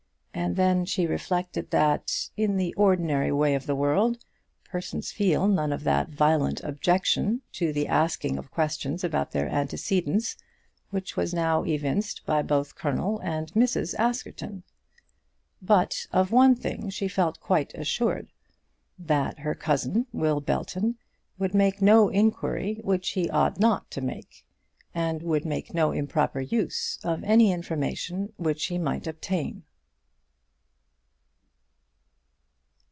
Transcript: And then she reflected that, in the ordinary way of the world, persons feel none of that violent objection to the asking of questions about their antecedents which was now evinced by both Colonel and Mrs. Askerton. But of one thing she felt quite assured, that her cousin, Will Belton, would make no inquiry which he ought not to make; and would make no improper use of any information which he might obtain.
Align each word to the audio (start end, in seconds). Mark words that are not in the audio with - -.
And 0.33 0.55
then 0.55 0.85
she 0.85 1.05
reflected 1.05 1.69
that, 1.71 2.29
in 2.37 2.55
the 2.57 2.73
ordinary 2.75 3.31
way 3.33 3.53
of 3.53 3.65
the 3.67 3.75
world, 3.75 4.17
persons 4.63 5.11
feel 5.11 5.45
none 5.47 5.71
of 5.73 5.83
that 5.83 6.09
violent 6.09 6.61
objection 6.63 7.41
to 7.53 7.71
the 7.71 7.87
asking 7.87 8.37
of 8.37 8.49
questions 8.49 9.03
about 9.03 9.31
their 9.33 9.47
antecedents 9.47 10.37
which 10.89 11.15
was 11.17 11.33
now 11.33 11.63
evinced 11.65 12.25
by 12.25 12.41
both 12.41 12.75
Colonel 12.75 13.19
and 13.19 13.51
Mrs. 13.53 13.93
Askerton. 13.99 14.63
But 15.61 16.07
of 16.13 16.31
one 16.31 16.55
thing 16.55 16.89
she 16.89 17.07
felt 17.09 17.39
quite 17.41 17.73
assured, 17.75 18.31
that 18.97 19.39
her 19.39 19.53
cousin, 19.53 20.07
Will 20.13 20.39
Belton, 20.39 20.97
would 21.37 21.53
make 21.53 21.81
no 21.81 22.07
inquiry 22.09 22.79
which 22.83 23.09
he 23.11 23.29
ought 23.29 23.59
not 23.59 23.91
to 23.91 24.01
make; 24.01 24.43
and 24.95 25.21
would 25.23 25.43
make 25.45 25.73
no 25.73 25.91
improper 25.91 26.39
use 26.39 26.99
of 27.03 27.23
any 27.25 27.51
information 27.51 28.31
which 28.37 28.65
he 28.67 28.77
might 28.77 29.05
obtain. 29.05 29.63